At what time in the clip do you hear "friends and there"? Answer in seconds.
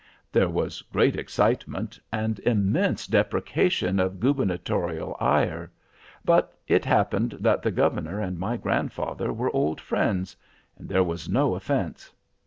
9.79-11.03